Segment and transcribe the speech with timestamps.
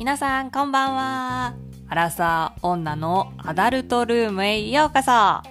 [0.00, 1.54] 皆さんこんばんは。
[1.86, 5.04] アラサー女のアダルトルームへようこそ。
[5.04, 5.42] さ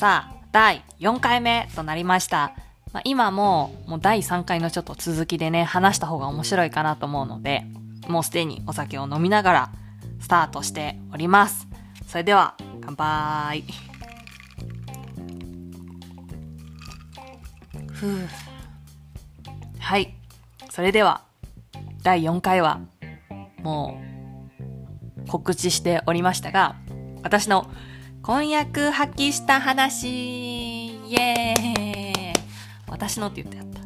[0.00, 2.54] あ、第4回目となりました。
[2.94, 7.66] まあ、今ももう第3回のちょっと続きでね、話した方が面白いかなと思うので、
[8.08, 9.72] もうすでにお酒を飲みながら
[10.20, 11.68] スタートしております。
[12.06, 13.64] それでは、乾杯。
[17.92, 18.28] ふう。
[19.80, 20.14] はい。
[20.70, 21.24] それでは、
[22.02, 22.80] 第4回は、
[23.64, 23.98] も
[25.26, 26.76] う、告知しておりましたが、
[27.22, 27.70] 私の
[28.22, 32.32] 婚約破棄した話、イエーイ
[32.88, 33.80] 私のって言ってやった。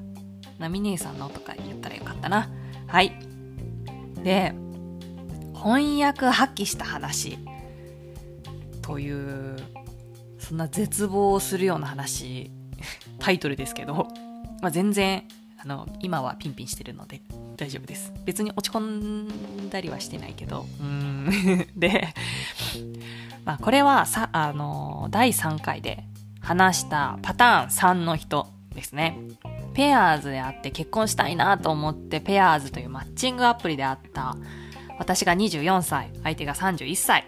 [0.59, 2.51] ナミ姉さんのとか言ったらよかったな。
[2.89, 3.13] はい。
[4.25, 4.53] で、
[5.55, 7.39] 婚約破棄した話
[8.83, 9.57] という、
[10.41, 12.51] そんな絶望するような話、
[13.21, 14.09] タイトルですけど、
[14.61, 15.23] まあ、全然、
[15.61, 17.21] あの、今はピンピンしてるので
[17.57, 18.13] 大丈夫です。
[18.25, 21.31] 別に落ち込んだりはしてないけど、うん。
[21.77, 22.15] で、
[23.45, 26.05] まあ、これはさ、あの、第3回で
[26.41, 29.19] 話したパターン3の人ですね。
[29.75, 34.37] ペアーズであって結婚したいなと思ってペアーズというマッチングアプリであった
[34.99, 37.25] 私が24歳、相手が31歳。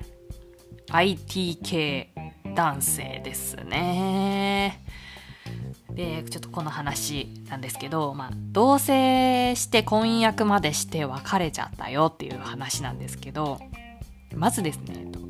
[0.91, 2.12] IT 系
[2.56, 4.84] 男性ですね。
[6.01, 13.61] で、ちょっとこの話なんですけど、まあ、同棲して婚約までして別れちゃったよっていう話なんですけど、
[14.34, 15.21] まずですね、と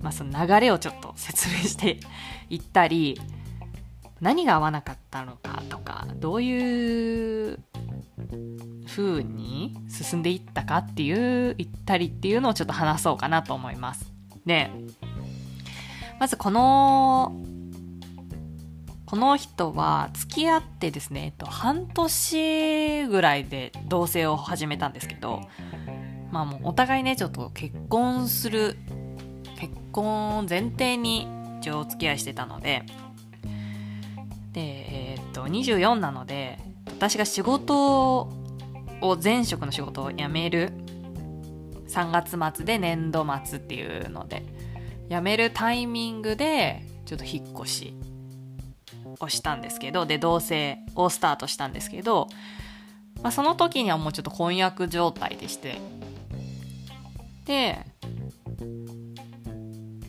[0.00, 1.98] まあ、その流れをちょっと説明して
[2.48, 3.20] いったり、
[4.22, 7.58] 何が合わなかったのかとか、どういう
[8.86, 14.10] 風に進んでいったかっていう、言ったりっていうのをちょっと話そうかなと思います。
[14.46, 14.70] で、
[16.18, 17.34] まずこの、
[19.10, 25.40] この人は付き合ってですね、えっと、半年ぐらいで同棲を始めたんですけど、
[26.30, 28.76] まあもうお互いね、ちょっと結婚する、
[29.58, 31.26] 結婚前提に
[31.58, 32.84] 一応お付き合いしてたので、
[34.52, 38.28] で、えーっと、24なので、私が仕事を、
[39.20, 40.70] 前職の仕事を辞める
[41.88, 44.44] 3月末で年度末っていうので、
[45.08, 47.94] 辞めるタイミングで、ちょっと引っ越し
[49.18, 52.28] をしたんですけど、で、同棲をスタートしたんですけど、
[53.22, 55.80] まあ、その時にはもうちょっと婚約状態でして、
[57.44, 57.78] で、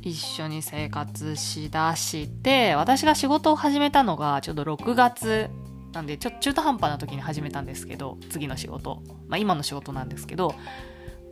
[0.02, 5.50] 一緒に生活しだして、私が仕事を始めたのがちょうど6月
[5.94, 9.02] なんで、ちょっと中途半端な時に始めたんですけど、次の仕事。
[9.28, 10.56] まあ今の仕事なんですけど、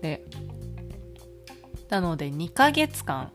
[0.02, 0.26] で、
[1.90, 3.32] なので2ヶ月間、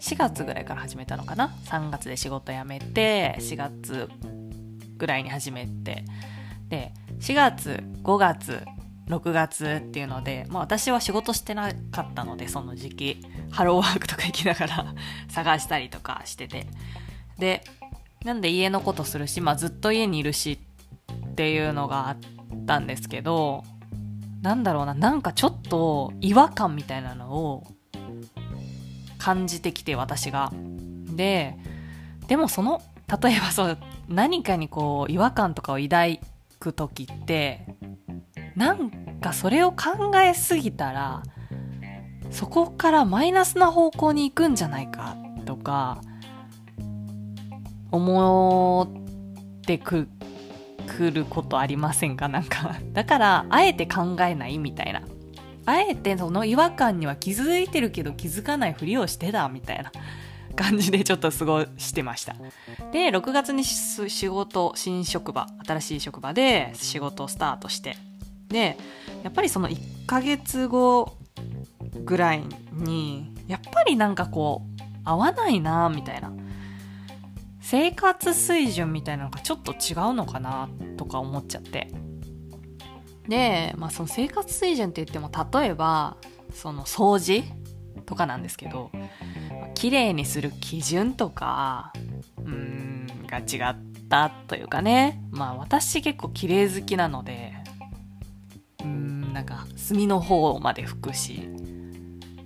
[0.00, 4.08] 4月ぐらいから始めたのかな ?3 月で仕事辞めて、4月
[4.96, 6.04] ぐらいに始めて、
[6.68, 8.64] で、4月、5月、
[9.08, 14.94] 6月っていうので、まあ私は仕事してなかったので、その時期、ハローワークとか行きながら
[15.28, 16.66] 探したりとかしてて。
[17.38, 17.62] で、
[18.24, 20.58] なんで家のことするし、まあずっと家にいるし
[21.12, 22.16] っていうのがあっ
[22.66, 23.64] たんですけど、
[24.40, 27.66] なんだろうな、なんかちょっと違和感みたいなのを
[29.20, 30.50] 感じてきて、私が。
[31.14, 31.56] で、
[32.26, 32.82] でもその、
[33.22, 36.20] 例えばそう、何かにこう違和感とかを抱
[36.58, 37.66] く時って、
[38.56, 41.22] なんかそれを考えすぎたら、
[42.30, 46.00] そこからマイナスな方向に行くんじゃないかとか、
[47.90, 48.88] 思
[49.60, 50.08] ってく
[50.86, 52.28] くることありませんか？
[52.28, 52.76] なんか。
[52.92, 55.02] だから、あえて考えないみたいな。
[55.66, 59.92] あえてその違和感には気づいてるけど気づかないふりをしてたみたいな
[60.56, 62.34] 感じでちょっと過ごしてました。
[62.92, 67.96] で、6月に仕事、新職場、新しい職場で仕事をスタートして、
[68.48, 68.76] で、
[69.22, 71.16] やっぱりその1ヶ月後
[72.04, 72.42] ぐらい
[72.72, 76.32] に、やっぱりなんかこう、合わないなみたいな。
[77.60, 81.88] 生活水準みたいなのがちょっと違うのかなとか思っちゃって。
[83.28, 86.16] で、まあその生活水準って言っても、例えば、
[86.52, 87.44] その掃除
[88.06, 88.90] とかなんですけど、
[89.74, 91.92] 綺麗にする基準とか、
[92.38, 92.90] うーん、
[93.26, 93.76] が違っ
[94.08, 95.22] たというかね。
[95.30, 97.52] まあ私結構綺麗好きなので、
[98.82, 101.48] うん、なんか隅の方まで拭くし、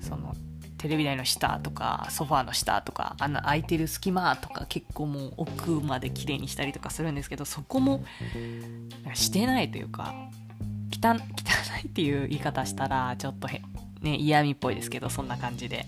[0.01, 0.35] その
[0.77, 8.05] テレビ台の下とかソファーの下とかあの空いてる隙間とか結構もう奥まで綺麗にしたりとかするんですけどそこも
[9.15, 10.15] してないというか
[11.13, 11.17] 汚
[11.85, 13.49] いっていう言い方したらちょっと
[14.01, 15.87] ね嫌味っぽいですけどそんな感じで。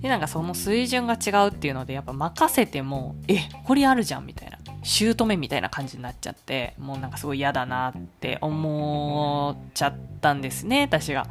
[0.00, 4.58] でなんかその水準が違うっていうのでやっぱ任せてもえこれあるじゃんみたいな。
[4.84, 11.26] 姑みたいな感じになっちゃってもうなんかすごい嫌だなって思っちゃったんですね私が。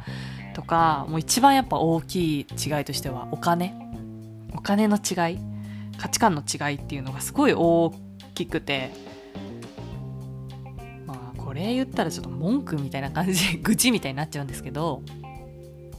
[0.54, 3.74] とかもう一番やっぱ大きい違いとしてはお金。
[4.54, 5.38] お金の違い。
[5.98, 7.92] 価値観の違いっていうのがすごい大
[8.34, 8.90] きくて
[11.52, 15.02] これ言ったらちょっと文句みたいな感じで 愚痴みたいになっちゃうんですけど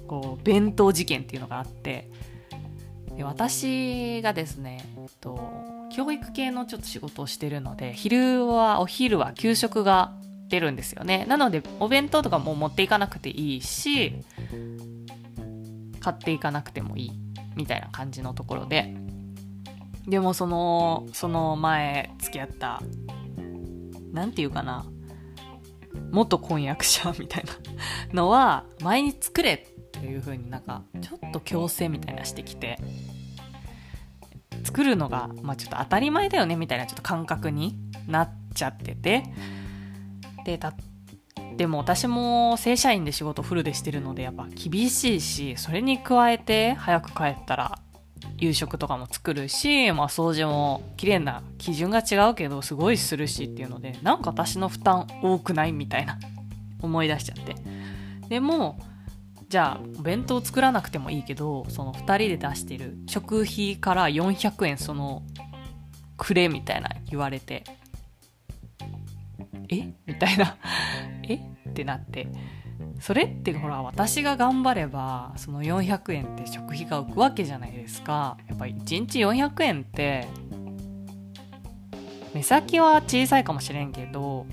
[0.08, 2.10] こう弁当事件っていうのがあって
[3.16, 5.40] で私がですね、えっと、
[5.96, 10.16] 教育系のちょっと仕事をしてるので昼はお昼は給食が
[10.48, 11.26] 出るんですよね。
[11.28, 14.16] なのでお弁当とかも持っていかなくていいし
[16.00, 17.12] 買っていかなくてもいい
[17.56, 18.96] みたいな感じのところで。
[20.08, 22.82] でもそのその前付き合った
[24.12, 24.86] 何て言うかな
[26.12, 27.54] 元婚約者みたいな
[28.14, 32.78] のは前に作れっていう風になんかちょっと強制みたいなしてきて
[34.64, 39.24] 作るのが、まあ、ちょっと当たり前だよねみたいなちょっと感覚になっちゃってて。
[40.46, 40.74] でた
[41.56, 47.80] でも私も正社員で仕事フルでしてるのでやっぱ厳しいしそれに加えて早く帰ったら
[48.38, 56.18] 夕食とかも作るし、まあ、掃除も綺麗な基準が違うけどすごいするしっていうのでなんか私の負担多くないみたいな
[56.82, 57.56] 思い出しちゃって。
[58.30, 58.80] でも
[59.50, 65.22] じゃあお弁当作らなくてもいいけどその2人で出してる食費から400円その
[66.18, 67.64] くれみたいな言われて。
[69.70, 69.94] え？
[70.06, 70.58] みたいな。
[71.28, 71.36] え？
[71.36, 72.28] ってなって。
[73.04, 78.38] それってほら私が頑張ればその400円って食費が浮くわけじゃないですか。
[78.48, 80.26] やっぱり1日400円って
[82.34, 84.46] 目先は小さいかもしれんけど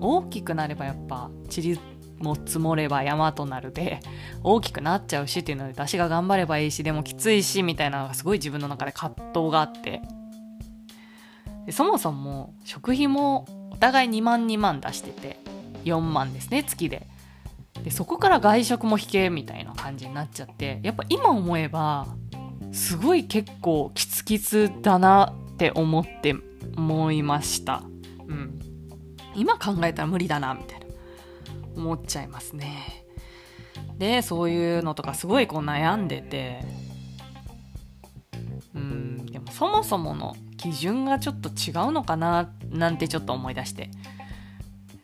[0.00, 1.78] 大きくなればやっぱ塵
[2.18, 4.00] も積もれば山となるで
[4.42, 10.02] 大きくなっちゃうしっていうので私が頑張ればいいしでもきついしみたいなのがすごい自分の中で葛藤があって。
[11.66, 15.38] でそもそも食費もお互い2万2万出してて
[15.84, 17.06] 4万ですね月で。
[17.82, 22.06] でそこから外食も引けみたいな感じになっちゃってやっぱ今思えば
[22.72, 26.36] すごい結構キツキツだなって思って
[26.76, 27.82] 思いました。
[28.28, 28.58] うん。
[29.34, 30.86] 今考えたら無理だなみたいな
[31.76, 33.04] 思っちゃいますね。
[33.98, 36.64] でそういうのとかすごいこう悩んでて
[38.74, 43.90] うんでもそもそもの基準がちょっと違うのかななんてちょっと思い出して。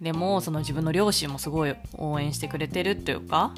[0.00, 3.54] でもその自分の両親もすごい応援してくれてるというか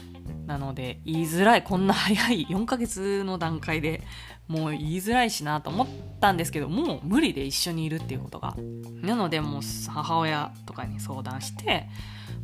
[0.47, 4.03] なので言いづらいこんな早い4ヶ月の段階で
[4.47, 5.87] もう言いづらいしなと思っ
[6.21, 8.57] たんですけどもう無理で一緒にいるっていうことが。
[9.03, 11.87] なのでもう母親とかに相談して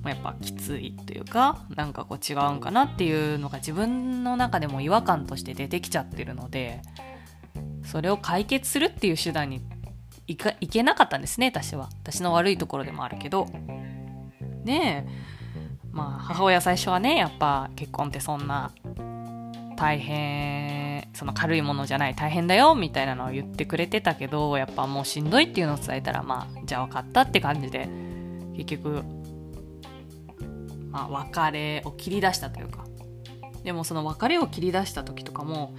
[0.05, 6.82] やっぱきついというかなんかこう違うんかなっていうのが自分の中でも違和感として出てきちゃってるので
[7.85, 9.62] それを解決するっていう手段に
[10.26, 11.88] いかいけなかったんですね私は。
[12.02, 13.46] 私の悪いところでもあるけど。
[14.64, 15.06] ね
[15.92, 18.72] まあ母親最初はねやっぱ結婚ってそんな
[19.76, 27.88] 大変その軽いものじゃない大変だよみたいなのを言ってくれてたけどやっぱもうしんどいっていうのを伝えたらまあじゃあ分かったって感じで
[28.56, 29.02] 結局
[30.90, 32.84] まあ別れを切り出したというか。
[33.64, 35.74] でもその別れを切り出した時とかも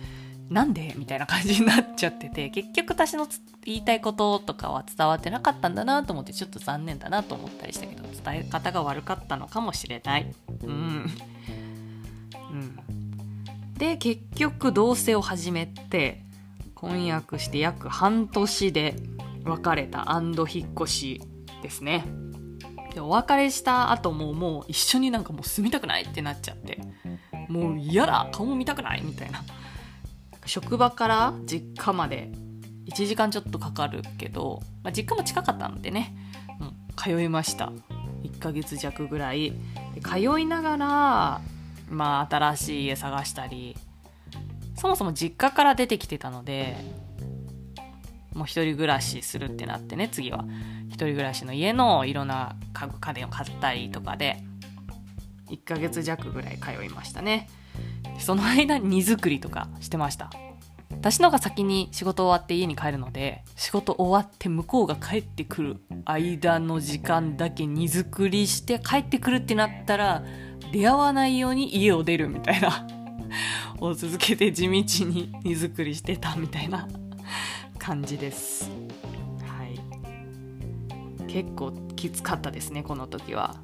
[0.50, 3.28] なんでみたいな感じになっちゃってて結局私の
[3.64, 10.34] 言いたいこととかは伝わってなかったんだなと思ってちょっと残念だなと思ったりしたけど伝え方が悪かったのかもしれない。
[10.64, 11.06] うん、
[12.52, 16.22] うん、で結局同棲を始めて
[16.76, 18.96] 婚約して約半年で
[19.46, 21.22] 別れた引っ越し
[21.64, 22.06] ですね。
[22.94, 26.80] でお別れした後ももう一緒になんかもう住みたくないってなっちゃって。
[27.50, 29.44] もう嫌だ顔も見たくないみたいな。
[30.46, 32.32] 職場から実家まで
[32.88, 36.16] 1時間ちょっとかかるけど、まあ、実家も近かったのでね、
[36.60, 37.72] うん、通いました。
[38.24, 39.54] 1ヶ月弱ぐらい。
[40.02, 41.42] 通いながら、
[41.90, 43.78] まあ、新しい家探したり
[44.76, 46.76] そもそも実家から出てきてたので
[48.34, 50.46] もう一人暮らしするってなってね次は。
[50.88, 54.38] 一人暮らしの家のいろんな家具家電を買ったりとかで
[55.50, 57.50] 1ヶ月弱ぐらい通いましたね。
[58.20, 60.30] その間に荷造りとかしてました。
[60.92, 70.24] 私のが先に仕事終わって家に帰るので仕事終わって向こうが帰ってくる間の時間だけ荷造りして帰ってくるってなったら
[70.72, 72.88] 出会わないように家を出るみたいな
[73.80, 76.88] を続けて地道に荷造りしてたみたいな
[77.78, 78.72] 感じです。
[79.46, 79.80] はい。
[81.28, 83.56] 結構きつかったですねこの時は。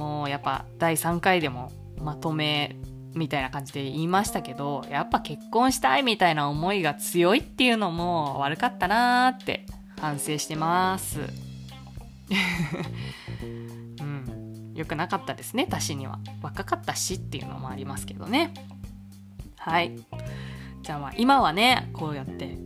[0.00, 2.74] もうやっぱ第3回でもまとめ
[3.14, 9.66] みたいな感じで言いましたけど、やっぱ結婚したいみたいな思いが強いっていうのも悪かったなーって
[10.00, 11.20] 反省してます。
[14.00, 14.72] うん。
[14.74, 16.18] 良くなかったですね、私には。
[16.40, 18.54] 若かったしっていうのもありますけどね。
[19.58, 19.98] はい。
[20.80, 22.56] じゃあまあ今はね、こうやって、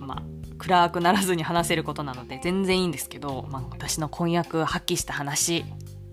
[0.00, 0.22] まあ
[0.58, 5.64] 暗くならずに話せることなので全然いいんですけど、まあ私の婚約発揮した話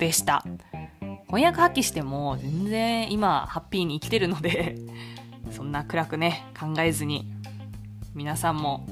[0.01, 0.43] でした。
[1.27, 4.75] 婚約発揮しても全然今ハッピーに生きてるので
[5.51, 7.31] そんな暗くね考えずに
[8.15, 8.85] 皆さんも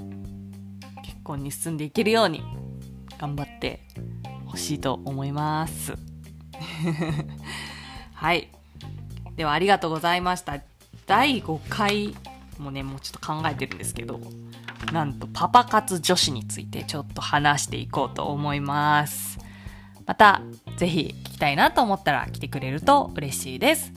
[1.03, 2.43] 結婚に進んでいけるように
[3.17, 3.87] 頑張って
[4.45, 5.97] ほしいと思います。
[8.13, 8.49] はい。
[9.35, 10.61] ではありがとうございました。
[11.07, 12.15] 第5回
[12.59, 14.19] もねもうちょっと考えてるんですけど
[14.93, 19.48] なんとパパ活女子についてちょっと話していこうと思います。
[20.09, 20.41] また
[20.77, 23.93] ぜひ聞きたいなと思ったら来てくれると嬉しいです。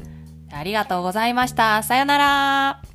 [0.53, 1.83] ありがとうございました。
[1.83, 2.92] さよなら。